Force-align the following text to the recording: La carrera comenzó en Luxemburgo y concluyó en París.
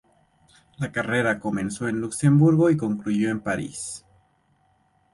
La 0.79 0.91
carrera 0.91 1.39
comenzó 1.39 1.87
en 1.87 2.01
Luxemburgo 2.01 2.71
y 2.71 2.75
concluyó 2.75 3.29
en 3.29 3.39
París. 3.39 4.03